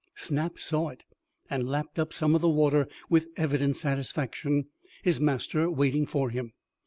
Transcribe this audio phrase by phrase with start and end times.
[0.15, 1.03] Snap saw it
[1.47, 4.65] and lapped up some of the water with evident satisfaction,
[5.03, 6.53] his master waiting for him.